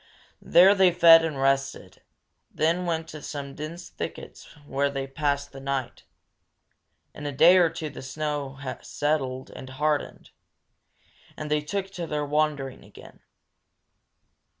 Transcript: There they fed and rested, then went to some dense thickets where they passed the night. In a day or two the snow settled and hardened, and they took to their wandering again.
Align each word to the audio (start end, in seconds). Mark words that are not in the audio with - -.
There 0.41 0.73
they 0.73 0.91
fed 0.91 1.23
and 1.23 1.39
rested, 1.39 2.01
then 2.51 2.87
went 2.87 3.07
to 3.09 3.21
some 3.21 3.53
dense 3.53 3.89
thickets 3.89 4.45
where 4.65 4.89
they 4.89 5.05
passed 5.05 5.51
the 5.51 5.59
night. 5.59 6.05
In 7.13 7.27
a 7.27 7.31
day 7.31 7.57
or 7.59 7.69
two 7.69 7.91
the 7.91 8.01
snow 8.01 8.57
settled 8.81 9.51
and 9.51 9.69
hardened, 9.69 10.31
and 11.37 11.51
they 11.51 11.61
took 11.61 11.91
to 11.91 12.07
their 12.07 12.25
wandering 12.25 12.83
again. 12.83 13.19